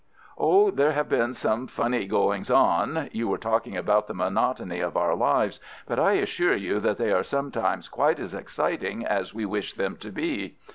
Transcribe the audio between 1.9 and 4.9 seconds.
goings on. You were talking about the monotony